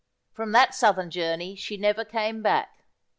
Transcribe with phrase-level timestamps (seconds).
[0.33, 2.85] From that southern journey she never came back.